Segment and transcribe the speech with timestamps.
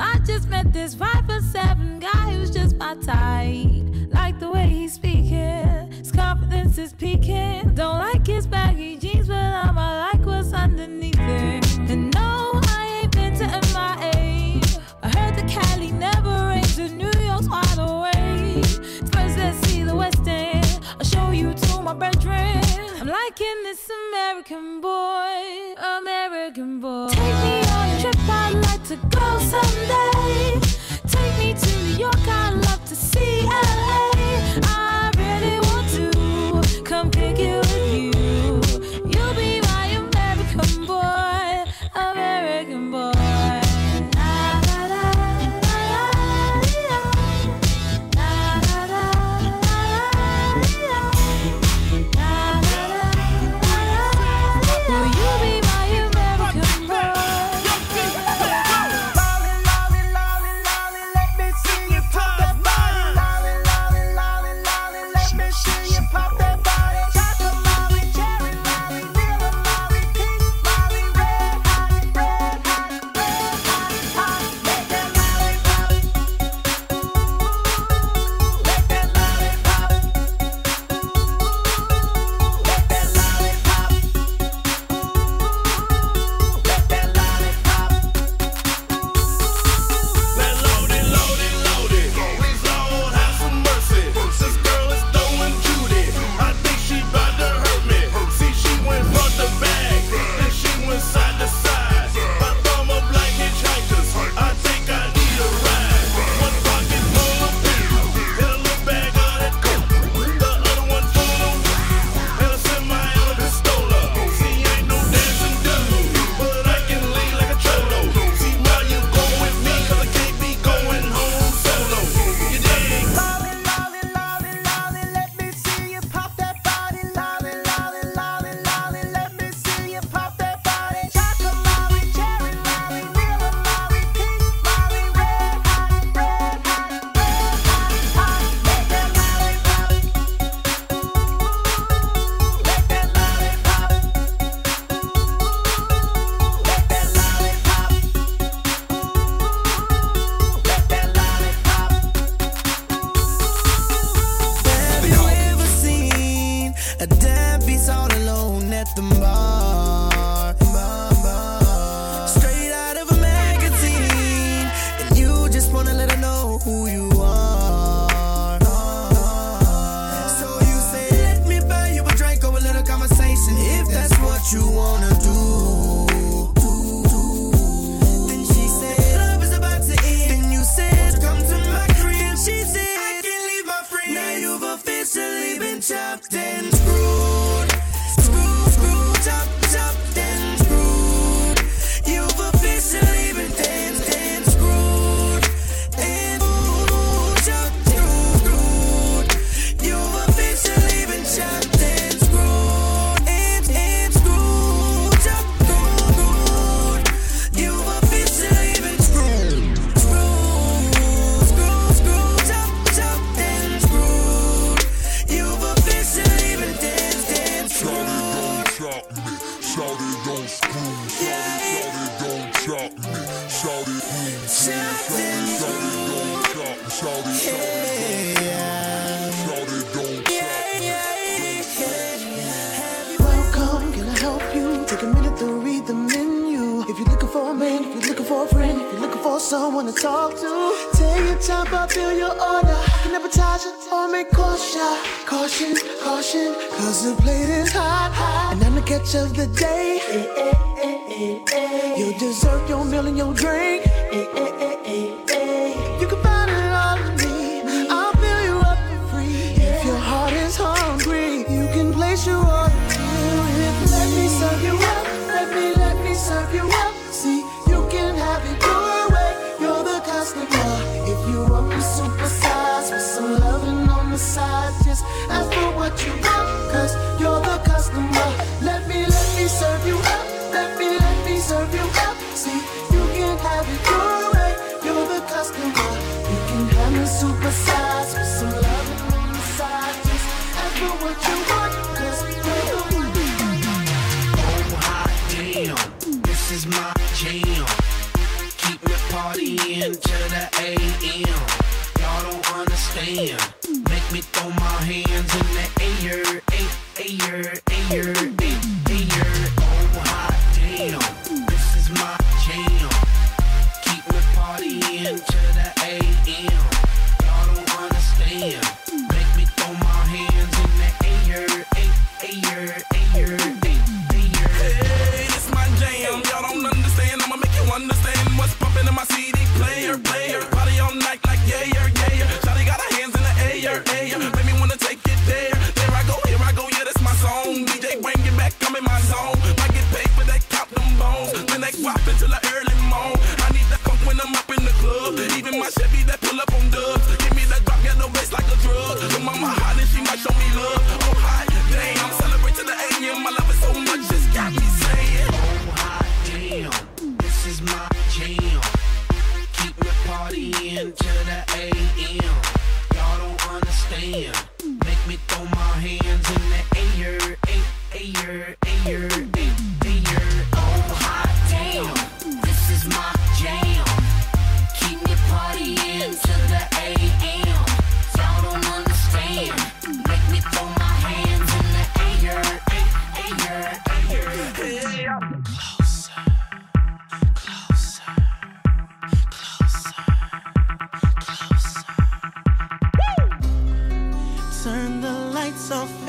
[0.00, 3.66] I just met this five foot seven guy who's just my type.
[4.08, 7.74] Like the way he's speaking, his confidence is peaking.
[7.74, 11.78] Don't like his baggy jeans, but I'm I like what's underneath it.
[11.90, 14.62] And no, I ain't been to MIA.
[15.02, 18.64] I heard the Cali never rains, in New York's wide awake.
[19.12, 20.80] First, let's see the West End.
[20.98, 22.62] I'll show you to my bedroom.
[23.00, 27.08] I'm liking this American boy, American boy.
[27.10, 27.59] Take me
[28.90, 30.58] to go someday.
[31.06, 34.09] Take me to New York, I'd love to see LA.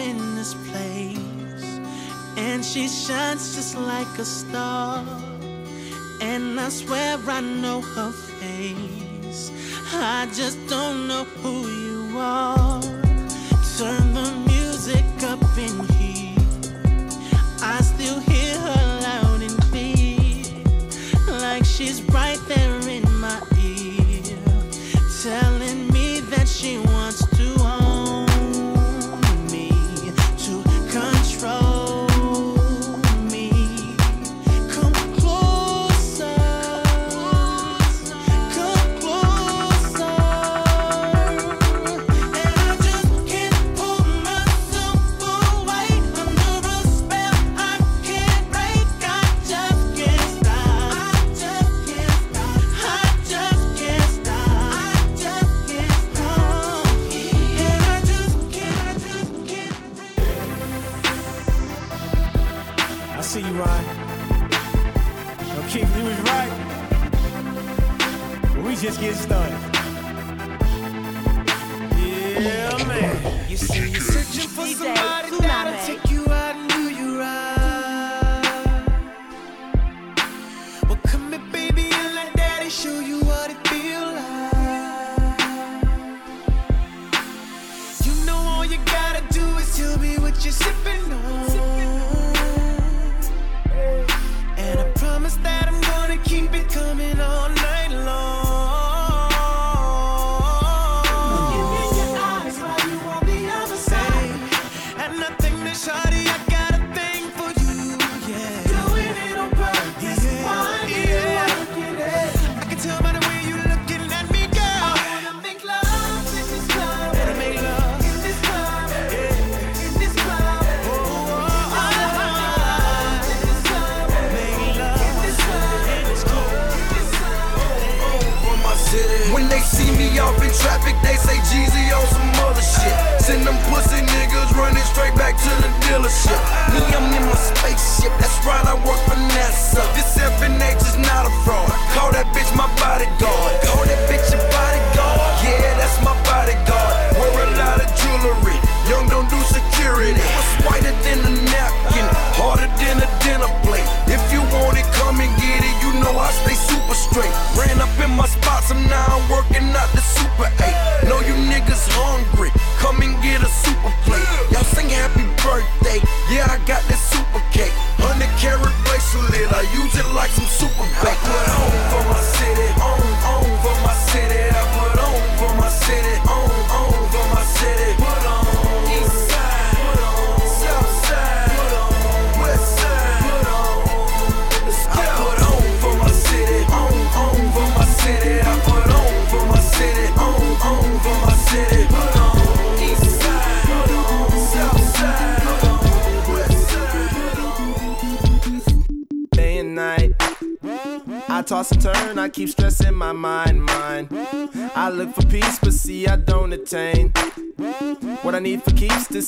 [0.09, 1.79] in this place.
[2.37, 5.05] And she shines just like a star.
[6.21, 9.51] And I swear I know her face.
[9.93, 12.81] I just don't know who you are.
[13.77, 15.90] Turn the music up in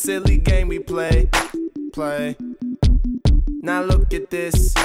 [0.03, 1.29] silly game we play,
[1.93, 2.35] play.
[3.61, 4.75] Now look at this.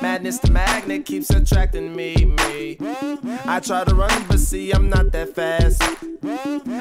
[0.00, 2.76] Madness, the magnet keeps attracting me, me.
[3.44, 5.82] I try to run, but see, I'm not that fast.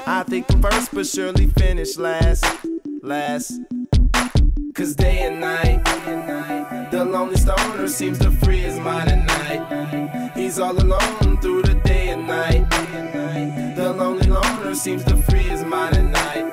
[0.08, 2.46] I think I'm first, but surely finish last,
[3.02, 3.60] last.
[4.76, 5.84] Cause day and night,
[6.92, 10.32] the lonely stoner seems to free his mind at night.
[10.36, 12.70] He's all alone through the day and night.
[13.76, 16.51] The lonely loner seems to free his mind at night,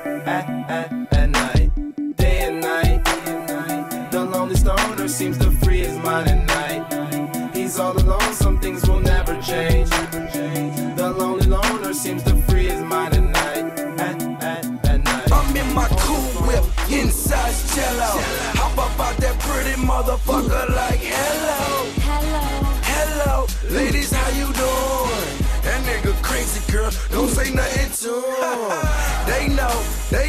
[0.69, 2.15] at, at, night.
[2.15, 3.03] Day and night,
[4.11, 7.55] the lonely stoner seems to free his mind at night.
[7.55, 9.89] He's all alone, some things will never change.
[9.89, 15.31] The lonely loner seems to free his mind at night, at, at, at night.
[15.31, 18.58] I'm in my cool whip, inside cello.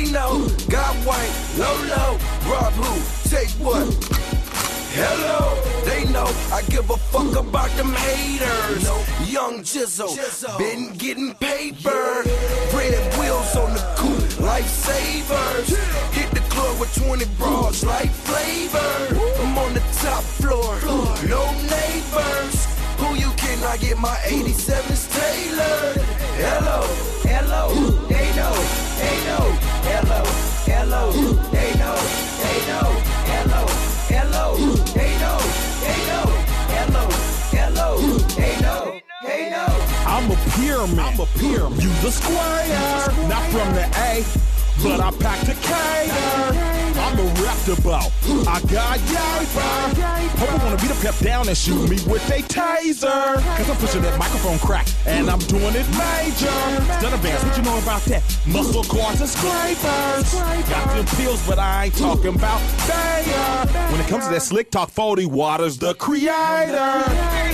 [0.01, 2.19] They know, got white, low low,
[2.51, 3.87] rob who, take what?
[4.93, 5.55] Hello,
[5.85, 8.85] they know I give a fuck about them haters.
[9.31, 10.17] Young Jizzle,
[10.59, 12.25] been getting paper.
[12.75, 15.69] Red wheels on the coupe, lifesavers.
[16.13, 19.21] Hit the club with 20 bras like flavor.
[19.43, 20.81] I'm on the top floor,
[21.29, 22.67] no neighbors.
[22.99, 26.07] Who you can I get my 87s tailored?
[26.41, 26.87] Hello,
[27.23, 27.75] hello,
[28.09, 28.55] they know,
[28.99, 29.70] they know.
[29.83, 30.23] Hello,
[30.67, 31.13] hello,
[31.51, 31.97] they know,
[32.43, 32.89] they know.
[33.31, 33.63] Hello,
[34.09, 34.57] hello,
[34.95, 35.39] they know,
[35.83, 36.27] they know.
[36.75, 37.05] Hello,
[37.51, 37.89] hello,
[38.37, 39.71] they know, they know.
[40.07, 40.99] I'm a pyramid.
[40.99, 41.83] I'm a pyramid.
[41.83, 44.25] You the square, not from the A,
[44.83, 46.80] but I packed a cater.
[47.11, 48.47] I'm a reptable.
[48.47, 50.39] I got yaper.
[50.39, 53.35] Hope I wanna beat a pep down and shoot me with a taser.
[53.57, 56.47] Cause I'm pushing that microphone crack and I'm doing it major.
[57.03, 58.23] Done advance, what you know about that?
[58.47, 60.35] Muscle cars and scrapers.
[60.71, 63.91] Got them pills, but I ain't talking about Bayer.
[63.91, 67.50] When it comes to that slick talk, 40 Waters, the creator.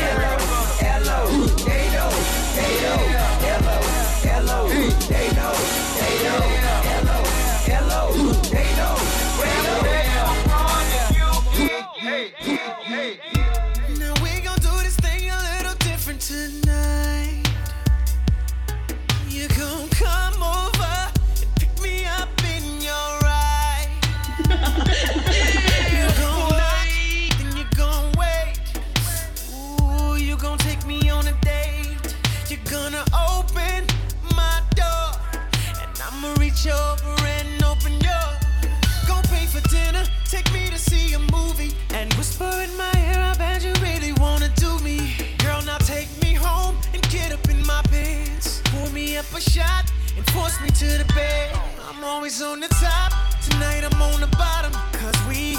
[50.46, 51.50] Force me to the bed.
[51.88, 53.12] I'm always on the top,
[53.42, 55.56] tonight I'm on the bottom, cause we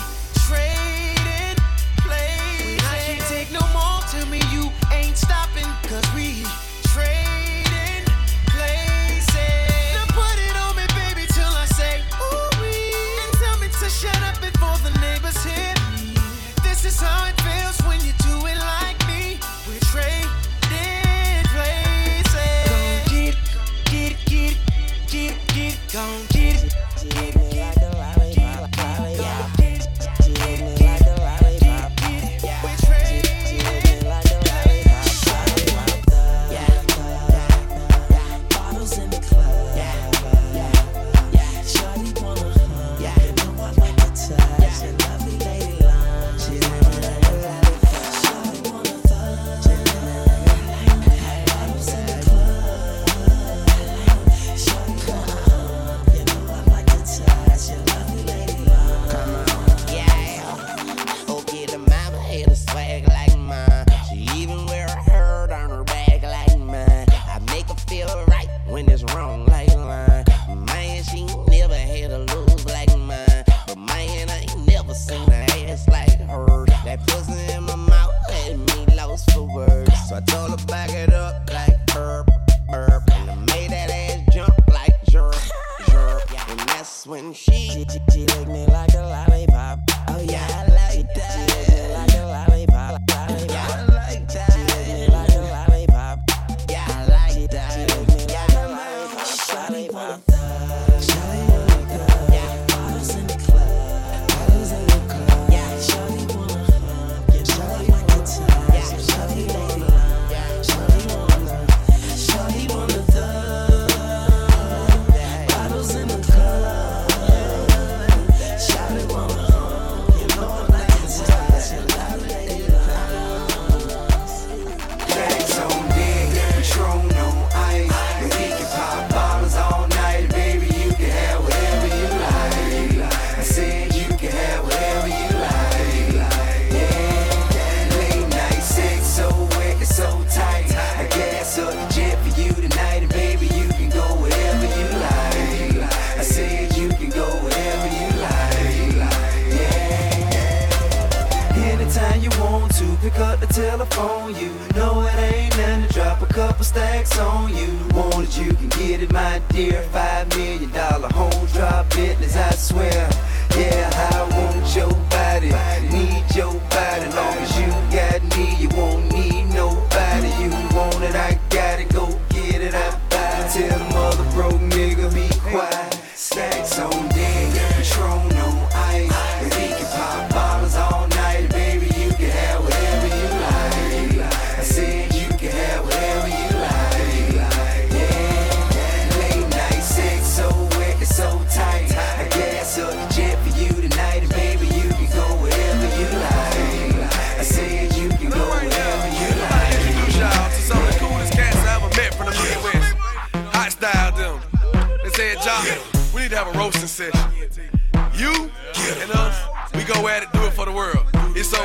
[159.50, 159.82] dear.
[159.92, 163.10] Five million dollar home drop Bentleys, I swear.
[163.58, 165.52] Yeah, I want your body,
[165.92, 167.08] need your body.
[167.16, 169.37] Long as you got me, you won't need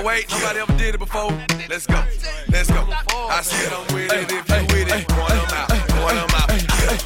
[0.05, 1.31] Wait, nobody ever did it before.
[1.71, 2.03] Let's go,
[2.51, 2.83] let's go.
[3.31, 6.51] I said I'm with it, if you with it, point them out, point them out.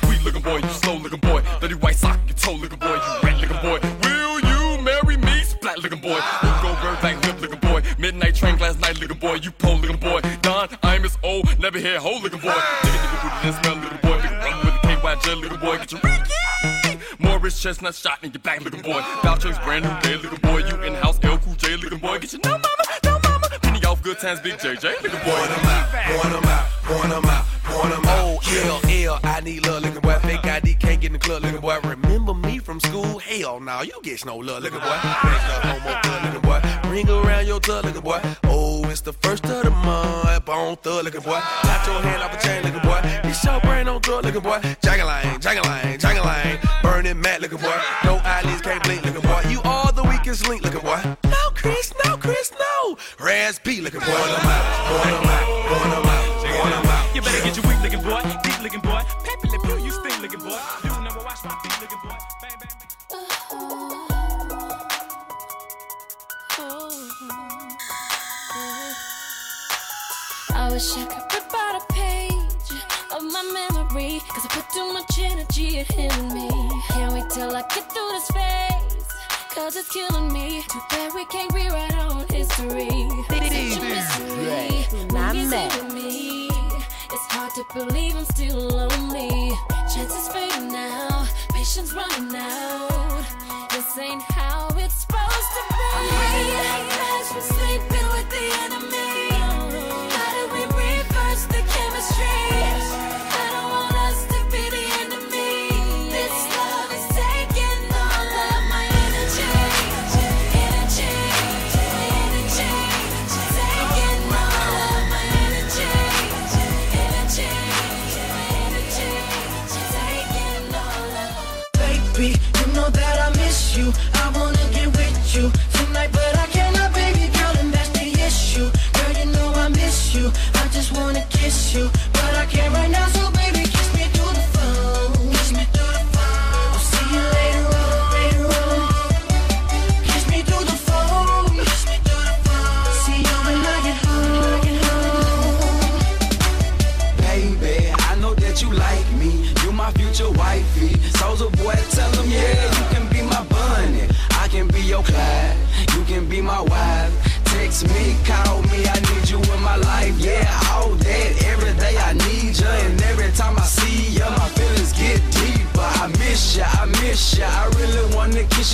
[0.00, 1.42] Sweet looking boy, you slow looking boy.
[1.60, 2.94] Dirty white sock, you toe looking boy.
[2.94, 3.78] You rat looking boy.
[4.02, 5.42] Will you marry me?
[5.44, 6.16] Splat looking boy.
[6.16, 7.82] You go bird back lip looking boy.
[7.98, 9.34] Midnight train last night looking boy.
[9.34, 10.22] You pro looking boy.
[10.40, 12.48] Don, I'm as old, never hear hoe looking boy.
[12.48, 14.22] Nigga nigga booty that smell looking boy.
[14.22, 15.76] Big rum with a KY gel looking boy.
[15.76, 16.32] Get your Ricky.
[17.18, 19.02] Morris Chestnut shot in your back looking boy.
[19.22, 20.58] Vouchers brand new day looking boy.
[20.66, 22.18] You in house L Cool J looking boy.
[22.18, 22.75] Get your no
[24.06, 25.34] good times, big JJ looking boy.
[25.34, 28.22] Point them out, point them out, point them out, point them out.
[28.22, 30.14] Oh, L, L, I need love, looking boy.
[30.20, 31.80] Fake ID, can't get in the club, looking boy.
[31.82, 33.18] Remember me from school?
[33.18, 34.96] Hell no, you get no love, looking boy.
[35.02, 36.60] Thanks the homo thug, looking boy.
[36.88, 38.20] Ring around your tug, looking boy.
[38.44, 41.40] Oh, it's the first of the month, bone thug, looking boy.
[41.64, 43.00] Got your hand off a chain, looking boy.
[43.28, 44.60] It's your brain on drug, looking boy.
[44.86, 46.82] Jangalang, jangalang, jangalang.
[46.82, 47.74] Burning mad, looking boy.
[48.04, 49.42] No eyelids, can't blink, looking boy.
[49.48, 51.00] You are the weakest link, looking boy.
[51.24, 52.75] No, Chris, no, Chris, no.
[53.18, 54.06] Raz B, looking boy.
[54.06, 57.14] Point them out, point them out, point them out, point them out.
[57.14, 60.20] You better get your weak looking boy, deep looking boy, peppy lip, you, you stink
[60.22, 60.58] looking boy.
[60.84, 62.16] You never watch my feet looking boy.
[62.42, 62.96] Bang, bang, bang.
[70.54, 72.70] I wish I could rip out a page
[73.14, 74.20] of my memory.
[74.28, 76.48] Cause I put too much energy in hitting me.
[76.88, 79.06] Can't wait till I get through this phase.
[79.54, 80.62] Cause it's killing me.
[80.68, 82.26] Too bad we can't rewrite our own
[82.58, 84.86] It's such a mystery.
[85.50, 89.52] Sit me, it's hard to believe I'm still lonely.
[89.94, 93.24] Chances fading now, patience running out.
[93.72, 95.84] This ain't how it's supposed to be.
[97.12, 99.35] As we're sleeping with the enemy.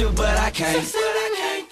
[0.00, 1.71] But I can't.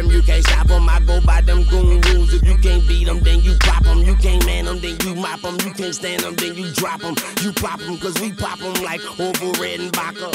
[0.01, 0.89] them, you can't stop them.
[0.89, 2.33] I go by them goon rules.
[2.33, 3.99] If you can't beat them, then you pop them.
[3.99, 5.57] You can't man them, then you mop them.
[5.65, 7.15] You can't stand them, then you drop them.
[7.41, 10.31] You pop them, cause we pop them like over red and Vodka.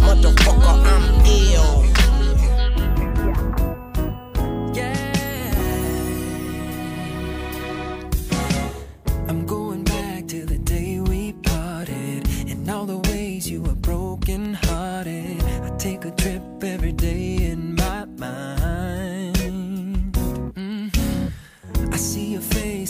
[0.00, 1.89] Motherfucker, I'm ill.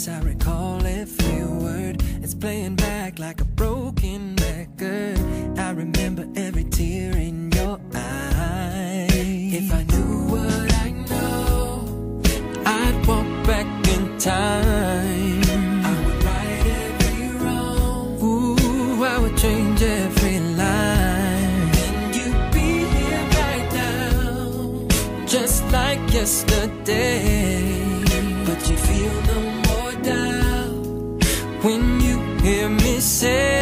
[0.01, 2.03] Face, I recall every word.
[2.21, 5.19] It's playing back like a broken record.
[5.59, 9.07] I remember every tear in your eye.
[9.11, 12.21] If I knew what I know,
[12.65, 15.41] I'd walk back in time.
[15.85, 18.23] I would right every wrong.
[18.23, 21.71] Ooh, I would change every line.
[21.85, 27.70] And you'd be here right now, just like yesterday.
[33.21, 33.60] Say.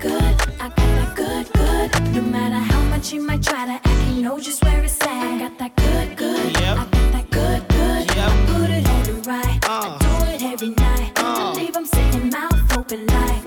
[0.00, 0.22] Good.
[0.58, 2.14] I got that good, good.
[2.14, 5.38] No matter how much he might try to act, he knows just where it's at.
[5.38, 6.56] Got that good, good.
[6.56, 8.10] I got that good, good.
[8.10, 9.58] I put it on the right.
[9.68, 9.98] I uh.
[9.98, 11.12] do it every night.
[11.16, 11.22] Uh.
[11.22, 13.42] I leave him sitting mouth open like.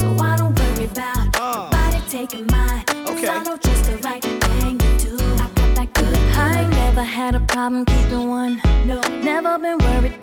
[0.00, 1.70] So I don't worry about uh.
[1.70, 2.84] nobody taking mine.
[2.86, 5.16] 'Cause I know just the right thing to do.
[5.16, 6.16] I got that good.
[6.36, 8.60] I ain't never had a problem keeping one.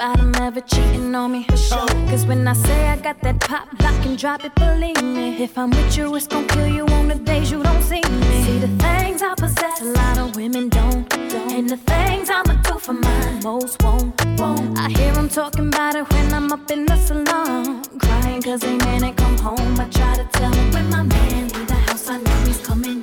[0.03, 1.87] About him ever cheating on me for sure.
[2.09, 5.41] Cause when I say I got that pop, lock and drop it, believe me.
[5.41, 8.43] If I'm with you, it's gon' kill you on the days you don't see me.
[8.43, 11.13] See the things I possess, a lot of women don't.
[11.55, 14.13] And the things I'ma do for mine, most won't.
[14.39, 14.77] won't.
[14.77, 17.83] I hear them talking about it when I'm up in the salon.
[17.99, 19.79] Crying cause they man ain't come home.
[19.79, 23.02] I try to tell them when my man leave the house, I know he's coming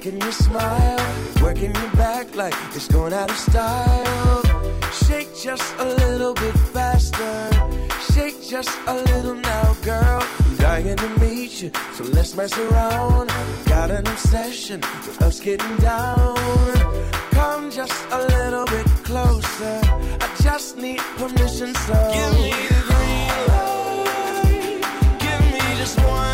[0.00, 4.42] I'm checking your smile, working your back like it's going out of style.
[4.92, 7.50] Shake just a little bit faster,
[8.10, 10.22] shake just a little now, girl.
[10.22, 13.28] I'm dying to meet you, so let's mess around.
[13.66, 16.34] Got an obsession with us getting down.
[17.32, 19.80] Come just a little bit closer.
[19.84, 24.80] I just need permission, so give me the green light.
[25.18, 26.29] Give me just one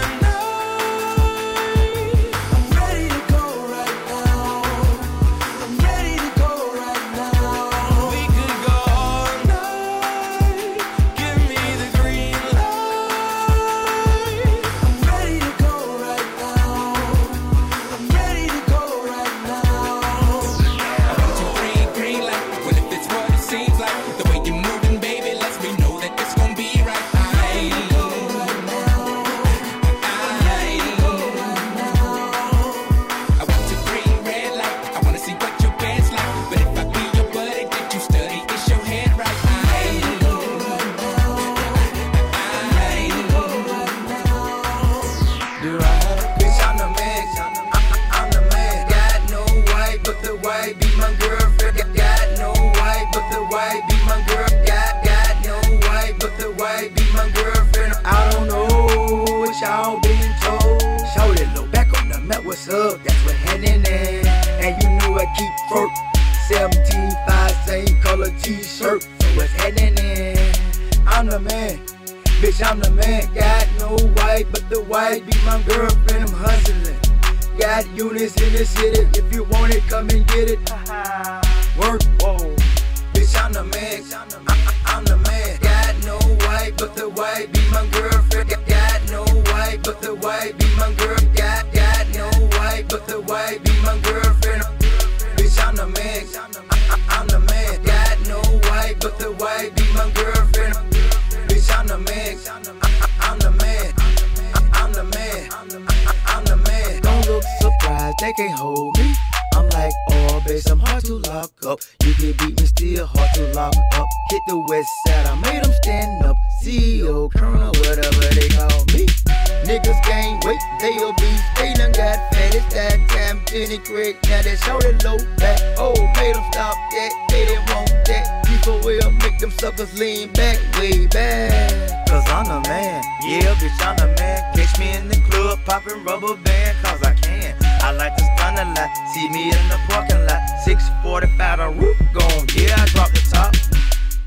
[135.67, 137.57] popping rubber band, cause I can.
[137.83, 140.41] I like to stun a lot, see me in the parking lot.
[140.65, 143.53] 645, the roof gone, yeah, I drop the top.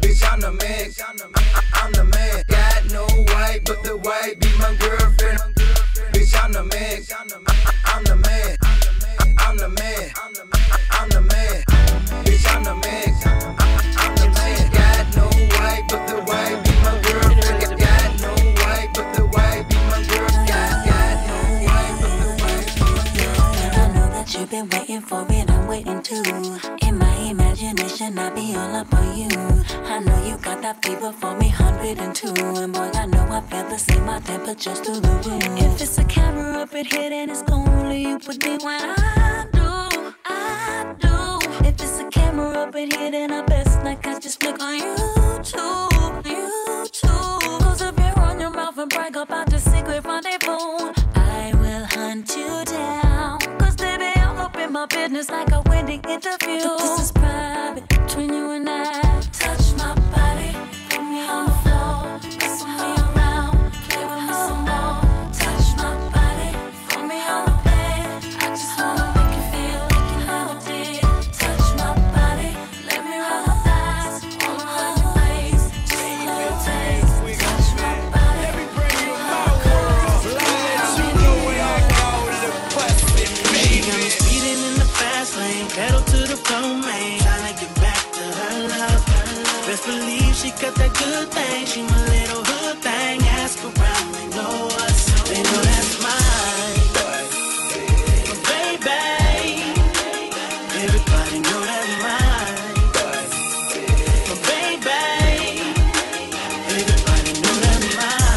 [0.02, 0.92] Bitch, I'm the man,
[1.74, 2.44] I'm the man.
[2.48, 5.40] Got no wife, but the wife be my girlfriend.
[6.12, 8.58] Bitch, I'm the man, I'm the man.
[9.40, 10.12] I'm the man,
[10.92, 11.64] I'm the man.
[12.26, 13.69] Bitch, I'm the man, I'm the
[26.30, 29.30] In my imagination, I be all up on you.
[29.86, 32.28] I know you got that fever for me, 102.
[32.62, 35.44] And boy, I know I feel the same, my temperature's through the roof.
[35.58, 39.48] If it's a camera up in here, then it's only you with me when I
[39.52, 41.66] do, I do.
[41.68, 44.80] If it's a camera up in here, then I best not catch just flick on
[44.80, 47.60] YouTube, YouTube.
[47.60, 52.30] Cause if you run your mouth and brag about your secret rendezvous, I will hunt
[52.38, 53.09] you down.
[54.80, 56.64] My business like a wedding interview.
[56.64, 59.09] But This is private between you and I.
[100.82, 101.10] If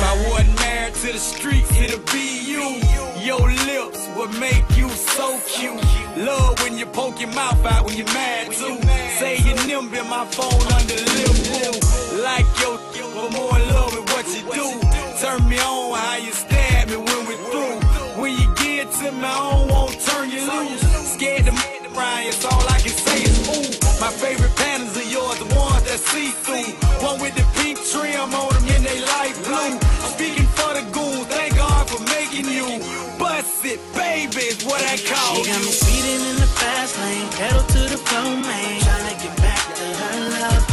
[0.03, 2.81] I wasn't married to the streets, it'll be you.
[3.23, 5.81] Your lips would make you so cute.
[6.17, 8.77] Love when you poke your mouth out when you're mad too.
[9.21, 11.79] Say your nimble in my phone under lip.
[12.25, 12.77] Like your
[13.15, 14.81] but more in love with what you do.
[15.21, 17.79] Turn me on how you stab me when we're through.
[18.21, 20.83] When you get to I don't want to turn you loose.
[21.15, 23.69] Scared to Ryan, it's all I can say is ooh.
[24.01, 26.73] My favorite patterns are yours, the ones that see through.
[27.05, 29.77] One with the pink trim on them and they light blue.
[30.15, 32.81] Speaking for the goons, thank God for making you.
[33.19, 37.29] Bust it, baby, is what I call She got me speeding in the fast lane,
[37.37, 38.81] pedal to the floor, man.
[38.81, 40.65] Tryna get back to her love.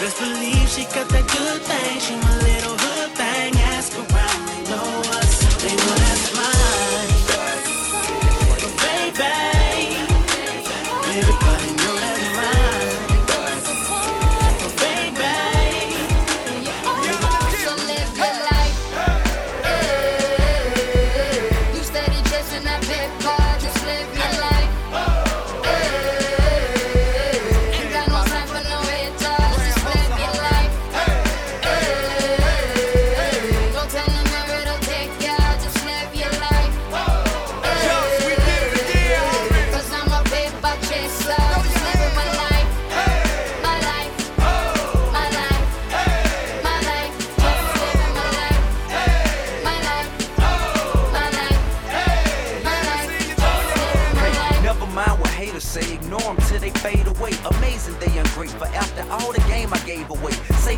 [0.00, 2.00] Best believe she got that good thing.
[2.00, 2.53] She my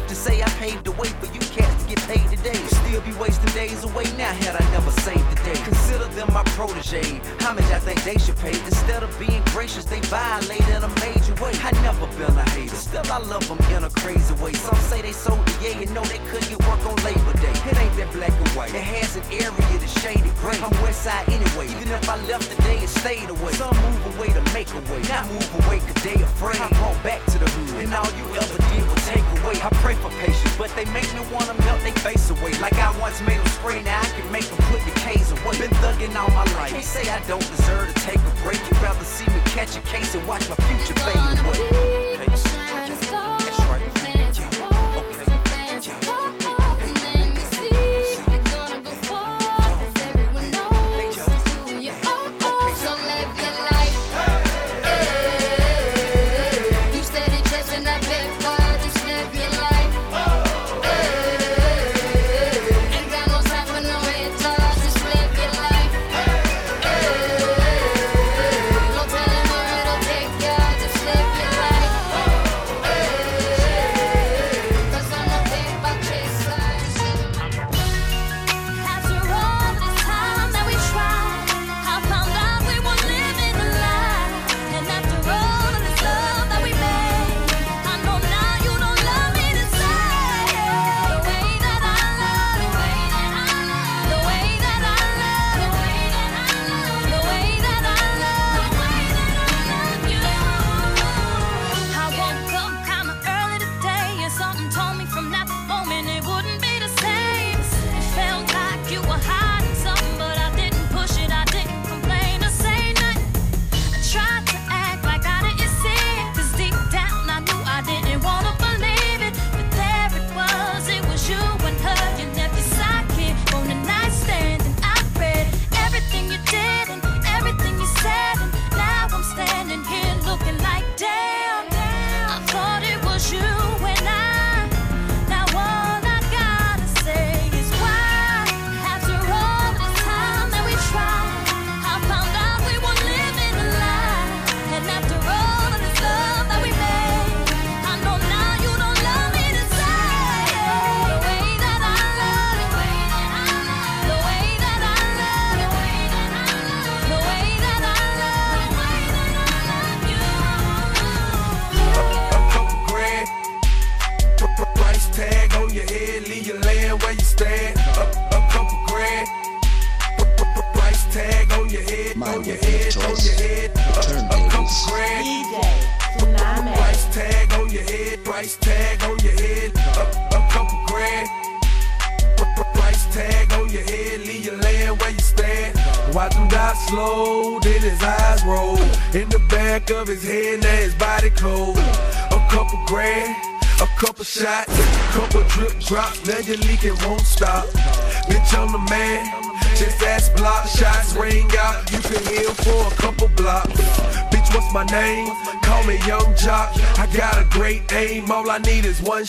[0.08, 2.54] to say I paved the way for you cats to get paid today.
[2.86, 5.58] Still be wasting days away now had I never saved the day.
[5.64, 7.20] Consider them my protege.
[7.40, 8.54] How much I think they should pay?
[8.54, 11.52] Instead of being gracious, they violate in a major way.
[11.62, 14.52] I never been a hater, still I love them in a crazy way.
[14.52, 17.56] Some say they sold the yeah, you know they couldn't get work on Labor Day.
[17.70, 18.74] It ain't that black and white.
[18.74, 20.58] It has an area that's shaded gray.
[20.62, 21.66] I'm west side anyway.
[21.66, 23.52] Even if I left today, it stayed away.
[23.52, 25.02] Some move away to make a way.
[25.08, 26.60] Not move away cause they afraid.
[26.60, 27.84] I brought back to the hood.
[27.84, 29.54] And all you ever did was take away.
[29.62, 32.52] I pray for patience, but they make me wanna melt they face away.
[32.58, 35.58] Like I once made them spray, now I can make them put the K's away.
[35.58, 36.70] Been thugging all my life.
[36.70, 38.58] Can't say I don't deserve to take a break.
[38.68, 42.05] You'd rather see me catch a case and watch my future fade away.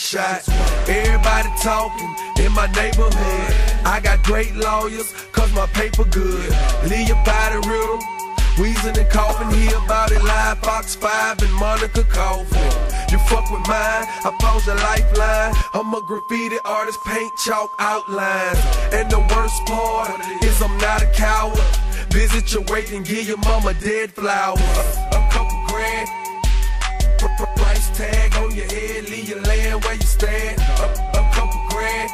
[0.07, 0.47] Need shot.
[0.87, 3.55] Everybody talking in my neighborhood.
[3.85, 6.49] I got great lawyers, cause my paper good.
[6.89, 7.99] Leave your body riddle.
[8.57, 10.59] Wheezing and coughing, hear about it live.
[10.59, 12.71] Fox 5 and Monica Kaufman.
[13.11, 15.53] You fuck with mine, I pause your lifeline.
[15.73, 18.59] I'm a graffiti artist, paint chalk outlines.
[18.93, 21.59] And the worst part is I'm not a coward.
[22.11, 24.61] Visit your wake and give your mama dead flowers.
[24.61, 26.09] A, a couple grand.
[27.19, 29.66] Pr- pr- Price tag on your head, leave you laying where you
[30.17, 30.59] stand.
[30.59, 30.85] A,
[31.19, 32.09] a couple grand.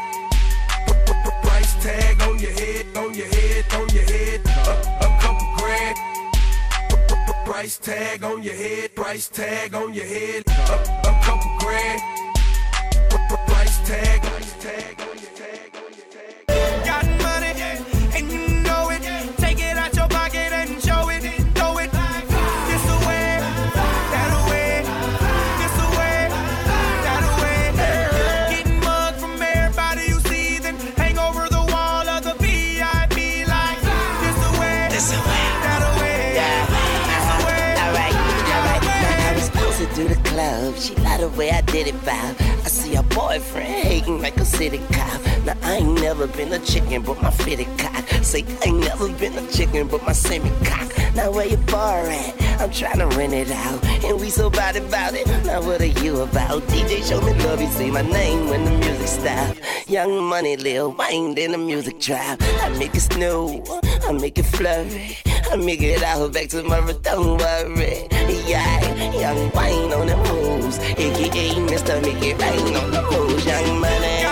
[0.88, 4.41] Pr- pr- pr- Price tag on your head, on your head, on your head.
[4.45, 5.97] A, a couple grand.
[7.45, 12.01] Price tag on your head, price tag on your head, a, a couple grand.
[13.47, 15.43] Price tag, price tag on your.
[41.38, 42.39] Way I did it, vibe.
[42.39, 45.21] I see a boyfriend hating like a city cop.
[45.45, 48.07] Now I ain't never been a chicken, but my fitted cock.
[48.23, 50.89] Say I ain't never been a chicken, but my semi cock.
[51.15, 52.61] Now where your bar at?
[52.61, 55.27] I'm trying to rent it out, and we so bad about it.
[55.45, 56.61] Now what are you about?
[56.63, 59.57] DJ show me love, you say my name when the music stop.
[59.88, 62.38] Young money, Lil Wayne, then the music drop.
[62.41, 63.63] I make it snow,
[64.07, 65.17] I make it flurry.
[65.60, 68.08] Make it out back to tomorrow, don't worry.
[68.47, 70.80] Yeah, young Wayne on the moves.
[70.80, 72.01] AKA Mr.
[72.01, 73.45] Make It Rain on the moves.
[73.45, 74.22] Young money.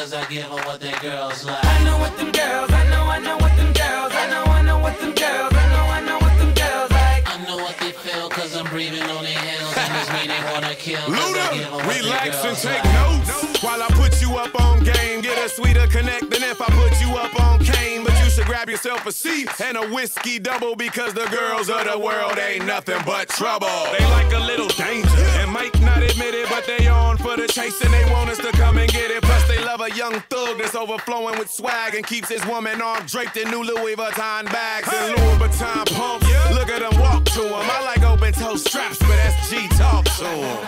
[0.00, 1.62] cause I give them what them girls like.
[1.62, 4.62] I know what them girls, I know, I know what them girls, I know, I
[4.62, 7.24] know what them girls, I know, I know what them girls like.
[7.28, 10.40] I know what they feel cause I'm breathing on their heels and this me they
[10.52, 11.04] wanna kill.
[11.04, 11.44] Luda,
[11.84, 12.96] relax and take like.
[12.96, 15.20] notes while I put you up on game.
[15.20, 18.02] Get a sweeter connect than if I put you up on cane.
[18.02, 18.19] But
[18.50, 22.66] grab yourself a seat and a whiskey double because the girls of the world ain't
[22.66, 23.68] nothing but trouble.
[23.96, 27.46] They like a little danger and might not admit it, but they on for the
[27.46, 29.22] chase and they want us to come and get it.
[29.22, 33.06] Plus they love a young thug that's overflowing with swag and keeps his woman arm
[33.06, 36.26] draped in new Louis Vuitton bags and Louis Vuitton pumps.
[36.52, 37.70] Look at them walk to him.
[37.70, 40.58] I like open toe straps, but that's G talk to him.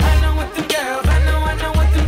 [0.00, 2.07] I know what them girls, I know, I know what them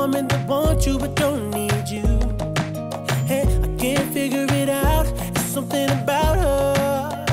[0.00, 2.08] woman that wants you but don't need you.
[3.30, 5.04] Hey, I can't figure it out.
[5.34, 7.24] There's something about her.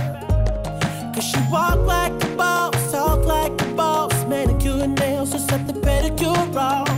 [1.13, 4.13] Cause she walk like a boss, talk like a boss.
[4.25, 6.89] Manicure and nails, just set the pedicure off.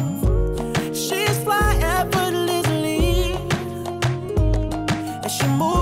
[1.03, 3.35] She's fly effortlessly.
[5.23, 5.78] And she moves.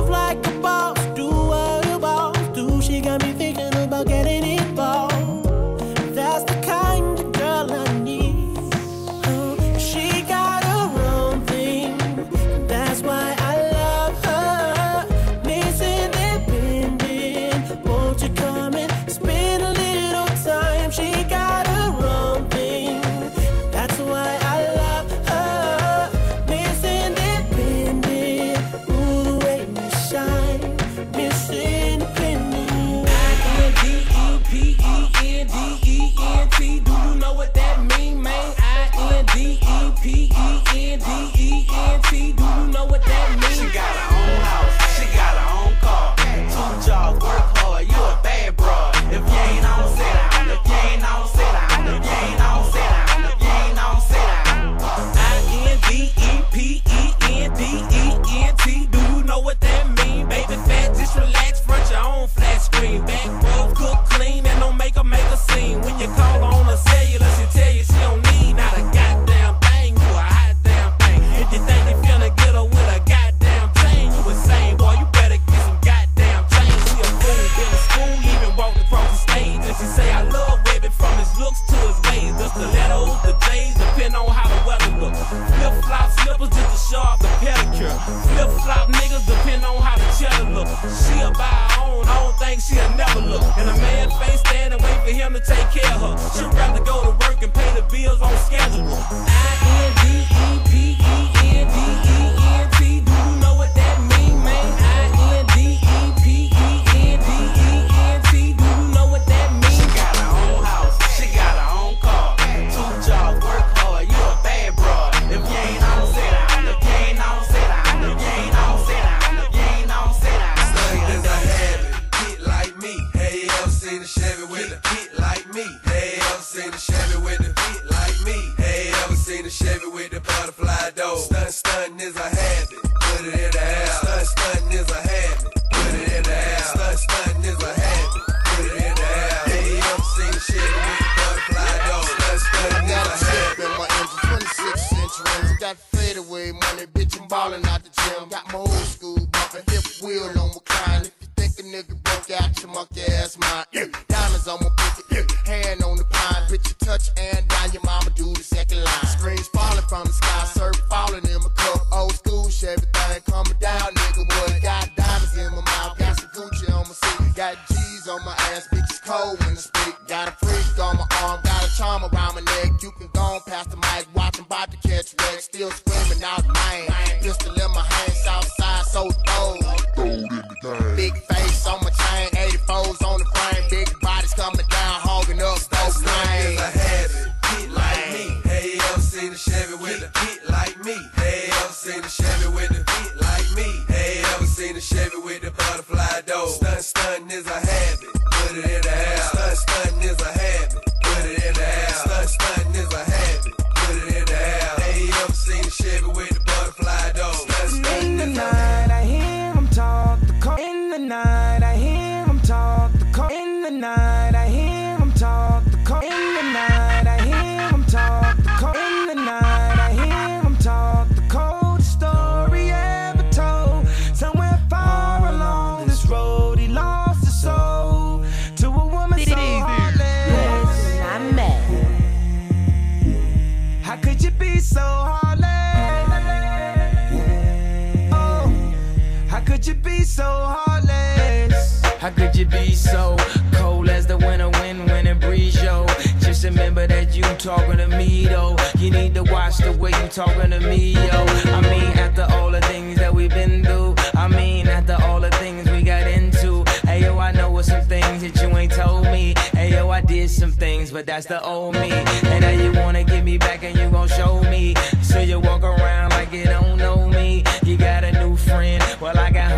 [242.38, 243.16] You be so
[243.54, 245.88] cold as the winter wind when it breeze, yo?
[246.20, 248.56] Just remember that you talking to me, though.
[248.78, 251.26] You need to watch the way you talking to me, yo.
[251.58, 255.32] I mean, after all the things that we've been through, I mean, after all the
[255.32, 256.64] things we got into.
[256.86, 259.34] Hey, yo, I know what some things that you ain't told me.
[259.54, 261.92] Hey, yo, I did some things, but that's the old me.
[261.92, 264.76] And now you wanna get me back and you gon' show me.
[265.02, 267.44] So you walk around like you don't know me.
[267.64, 269.52] You got a new friend, well, I got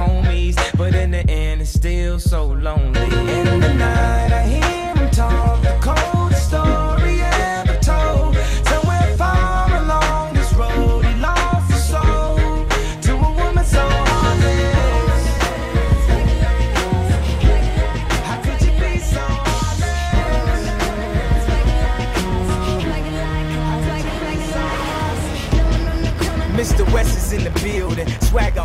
[0.78, 3.02] But in the end, it's still so lonely.
[3.02, 5.62] In the night, I hear him talk.
[5.62, 8.36] The coldest story ever told.
[8.66, 12.66] Somewhere far along this road, he lost his soul
[13.02, 13.30] to a.
[18.24, 19.26] How could you be so
[26.60, 26.84] Mr.
[26.94, 28.59] West is in the building, swagger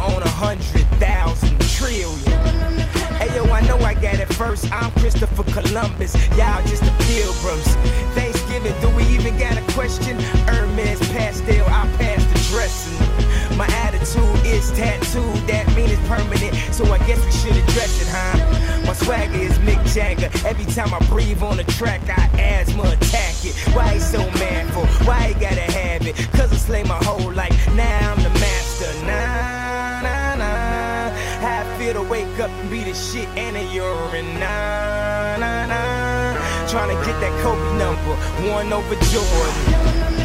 [4.35, 4.71] first.
[4.73, 7.69] I'm Christopher Columbus, y'all just the pilgrims.
[8.15, 10.19] Thanksgiving, do we even got a question?
[10.49, 12.99] Hermes pastel, I pass the dressing.
[13.57, 16.55] My attitude is tattooed, that mean it's permanent.
[16.75, 18.85] So I guess we should address it, huh?
[18.87, 20.31] My swagger is Mick Jagger.
[20.47, 23.55] Every time I breathe on the track, I asthma attack it.
[23.75, 24.87] Why he so manful?
[25.07, 26.17] Why he gotta have it?
[26.33, 27.55] Cause I slay my whole life.
[27.75, 29.07] Now I'm the master.
[29.07, 29.54] Nah,
[31.85, 34.41] feel to wake up and be the shit and a urine.
[34.41, 36.67] Nah, nah, nah.
[36.67, 38.15] Trying to get that Kobe number,
[38.51, 40.24] one over Jordan.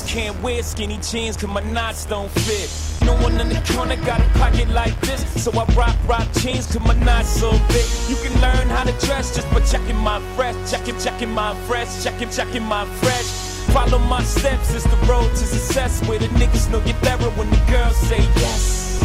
[0.00, 2.70] Can't wear skinny jeans cause my knots don't fit.
[3.04, 6.66] No one in the corner got a pocket like this, so I rock rock jeans
[6.66, 7.86] cause my knots so big.
[8.08, 12.02] You can learn how to dress just by checking my fresh, checking checking my fresh,
[12.02, 13.26] checking checking my fresh.
[13.74, 17.50] Follow my steps, it's the road to success where the niggas know get better when
[17.50, 18.98] the girls say yes.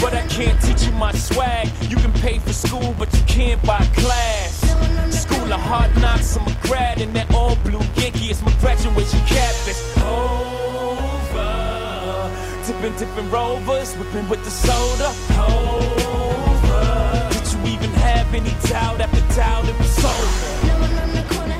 [0.00, 1.68] But I can't teach you my swag.
[1.88, 4.99] You can pay for school, but you can't buy class.
[5.50, 8.30] School of hard knocks, I'm a grad in that all blue Yankee.
[8.30, 9.52] It's my graduation cap.
[9.66, 11.42] It's over.
[12.54, 15.10] To Sipping, tipping rovers, whipping with the soda.
[15.42, 16.78] Over.
[17.32, 20.50] Did you even have any doubt after doubt it was over?
[21.50, 21.59] I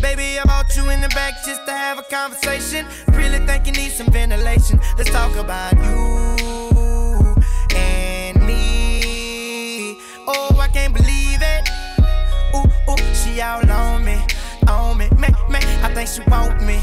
[0.00, 2.86] Baby, I brought you in the back just to have a conversation.
[3.08, 4.80] Really think you need some ventilation.
[4.96, 7.36] Let's talk about you
[7.76, 9.98] and me.
[10.26, 11.68] Oh, I can't believe it.
[12.54, 14.18] Ooh, ooh, she all on me,
[14.66, 15.60] on me, me, me.
[15.82, 16.80] I think she want me,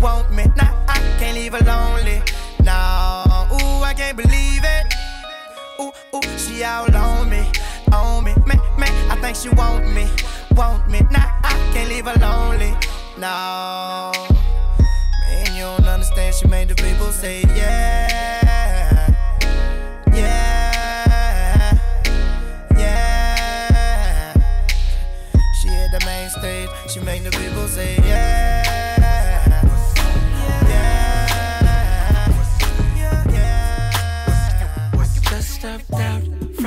[0.00, 0.44] want me.
[0.56, 2.22] Nah, I can't leave her lonely.
[2.62, 4.94] Nah, ooh, I can't believe it.
[5.80, 7.42] Ooh, ooh, she all on me,
[7.92, 8.86] on me, me, me.
[9.10, 10.08] I think she want me,
[10.60, 11.00] want me.
[11.10, 12.72] Nah, I can't leave her lonely.
[13.16, 14.12] No,
[15.24, 16.34] man, you don't understand.
[16.34, 19.06] She made the people say yeah,
[20.12, 21.78] yeah,
[22.76, 24.34] yeah.
[25.62, 26.68] She hit the main stage.
[26.92, 27.99] She made the people say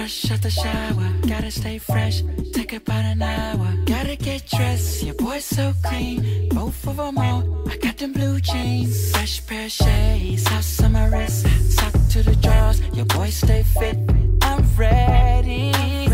[0.03, 1.07] fresh out the shower.
[1.27, 3.67] Gotta stay fresh, take about an hour.
[3.85, 6.49] Gotta get dressed, your boy's so clean.
[6.49, 9.11] Both of them on, I got them blue jeans.
[9.11, 11.47] Fresh pair of shades, house my wrist.
[11.71, 13.97] Sock to the drawers, your boy stay fit.
[14.41, 16.12] I'm ready.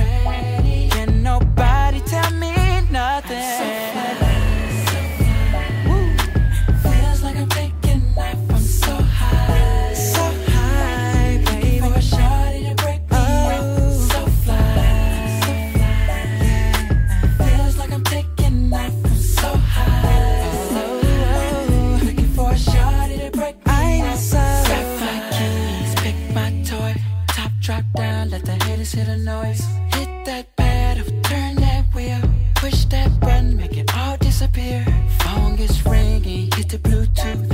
[28.95, 29.63] Let the the noise.
[29.93, 32.21] Hit that pedal, turn that wheel.
[32.55, 34.85] Push that button, make it all disappear.
[35.19, 37.48] Phone gets ringing, hit the Bluetooth.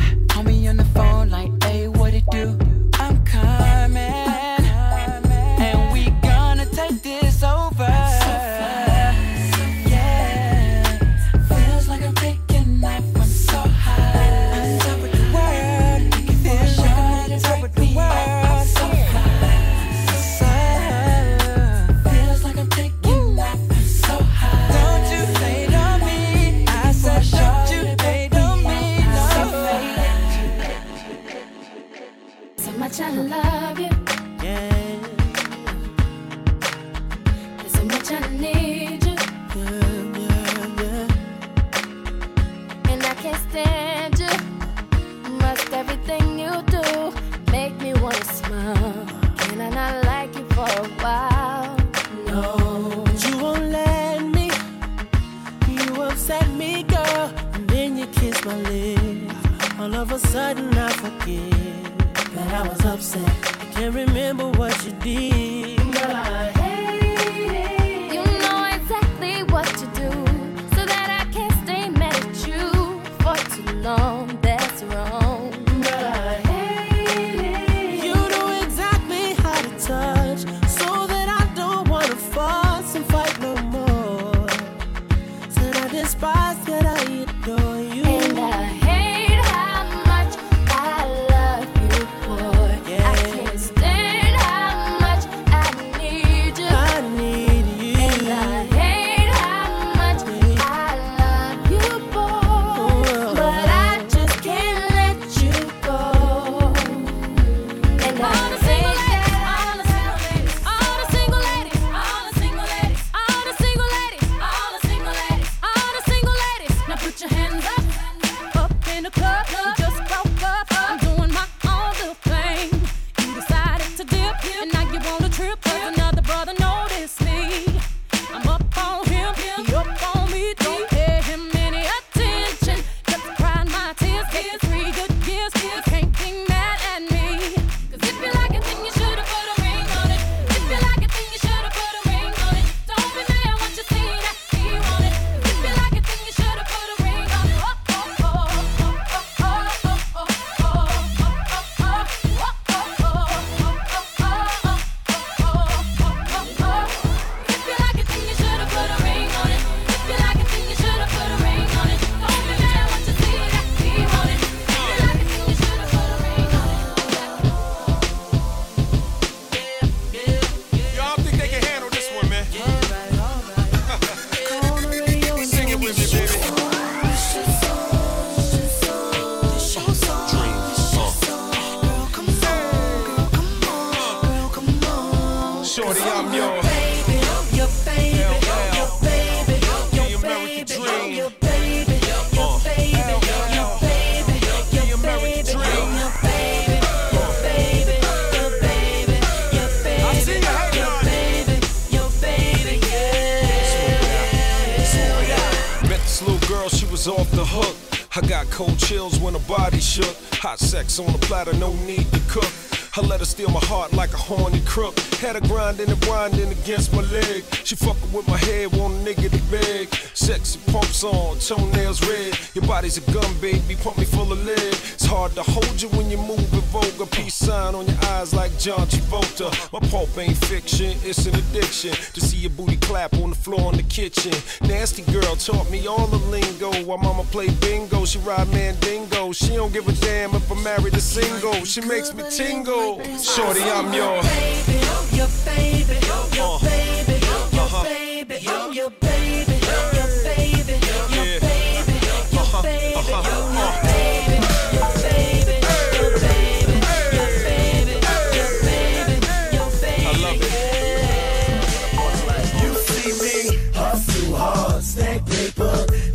[206.64, 207.76] Was off the hook.
[208.16, 210.16] I got cold chills when her body shook.
[210.36, 212.74] Hot sex on the platter, no need to cook.
[212.98, 214.98] I let her steal my heart like a horny crook.
[215.20, 217.43] Had her grinding and grinding against my leg.
[217.66, 219.93] She fucking with my head, want a nigga to beg.
[220.14, 222.39] Sexy pumps on, toenails red.
[222.54, 224.80] Your body's a gun, baby, pump me full of lead.
[224.96, 227.02] It's hard to hold you when you move in vogue.
[227.02, 229.52] A peace sign on your eyes like John Travolta.
[229.74, 231.91] My pulp ain't fiction, it's an addiction.
[232.14, 234.32] To see your booty clap on the floor in the kitchen.
[234.62, 236.72] Nasty girl taught me all the lingo.
[236.86, 239.34] While mama play bingo, she ride mandingo.
[239.34, 241.66] She don't give a damn if I'm married or single.
[241.66, 244.73] She makes me tingle shorty, I'm your baby,
[245.15, 245.95] your baby,
[246.36, 248.36] your baby, your baby,
[248.73, 249.25] your baby.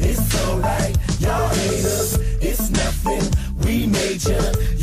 [0.03, 3.23] It's alright, y'all haters, it's nothing,
[3.65, 4.80] we major.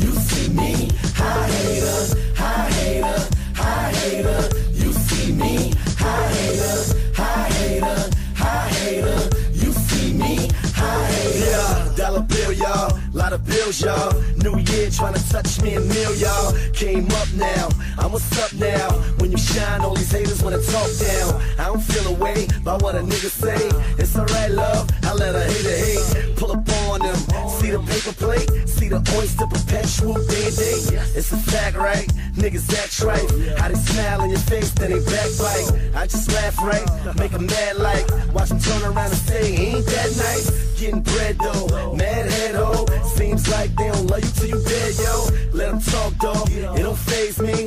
[13.68, 14.12] Bills, y'all.
[14.36, 16.52] New year trying to touch me a meal, y'all.
[16.72, 18.90] Came up now, I'm what's up now.
[19.18, 21.42] When you shine, all these haters wanna talk down.
[21.58, 23.68] I don't feel away by what a nigga say.
[23.98, 24.88] It's alright, love.
[25.04, 26.36] I let a hater hate.
[26.36, 27.16] Pull up on them.
[27.58, 31.16] See the paper plate, see the oyster perpetual band-aid.
[31.16, 32.08] It's a fact, right?
[32.36, 33.58] Niggas act right.
[33.58, 35.94] How they smile in your face, then they backbite.
[35.94, 36.86] I just laugh, right?
[37.16, 38.06] make Make 'em mad like.
[38.32, 40.67] Watch 'em turn around and say, ain't that nice?
[40.78, 42.86] Getting bread though, mad head ho.
[43.16, 45.28] Seems like they don't love you till you dead, yo.
[45.52, 46.48] Let 'em talk, dog.
[46.52, 47.66] It don't phase me.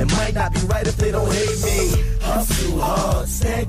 [0.00, 1.78] It might not be right if they don't hate me.
[2.20, 3.68] Hustle hard, stack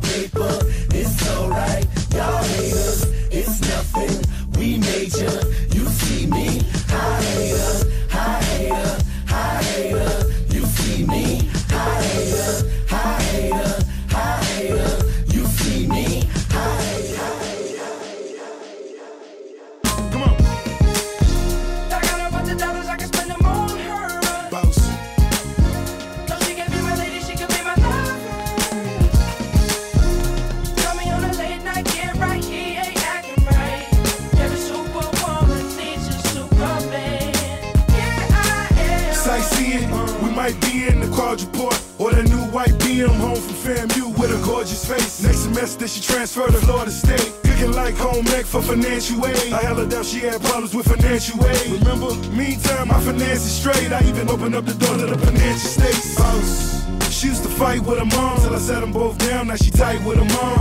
[49.04, 49.54] financial aid.
[49.54, 51.72] I held her down, she had problems with financial aid.
[51.72, 53.92] Remember, meantime, my finances straight.
[53.92, 56.16] I even opened up the door to the financial states.
[56.16, 56.84] Boss.
[57.12, 59.48] She used to fight with her mom till I set them both down.
[59.48, 60.60] Now she tight with her mom.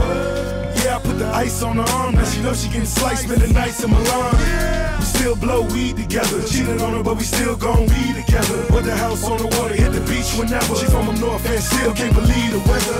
[0.82, 2.14] Yeah, I put the ice on her arm.
[2.14, 4.34] Now she knows she getting sliced, spending nights in Milan.
[4.98, 6.42] We still blow weed together.
[6.42, 8.64] Cheated on her, but we still gon' be together.
[8.66, 10.74] Put the house on the water, hit the beach whenever.
[10.76, 12.98] She from up north and still can't believe the weather.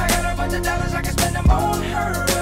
[0.00, 2.41] I got a bunch of dollars, I can spend them on her.